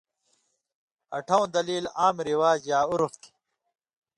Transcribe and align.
اٹھؤں 1.17 1.45
دلیل 1.55 1.85
عام 1.99 2.17
رواج 2.29 2.59
یا 2.71 2.79
عُرف 2.89 3.13
تھی۔ 3.21 3.29